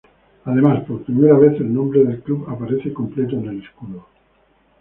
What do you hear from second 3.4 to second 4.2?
el escudo.